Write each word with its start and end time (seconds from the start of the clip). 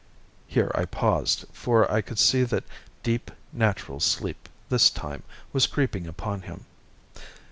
Here 0.47 0.71
I 0.73 0.85
paused, 0.85 1.45
for 1.53 1.85
I 1.91 2.01
could 2.01 2.17
see 2.17 2.41
that 2.45 2.63
deep, 3.03 3.29
natural 3.53 3.99
sleep 3.99 4.49
this 4.67 4.89
time, 4.89 5.21
was 5.53 5.67
creeping 5.67 6.07
upon 6.07 6.41
him. 6.41 6.65